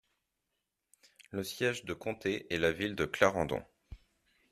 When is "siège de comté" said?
1.43-2.51